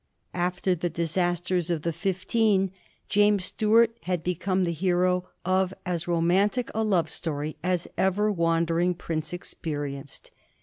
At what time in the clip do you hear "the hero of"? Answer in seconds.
4.63-5.75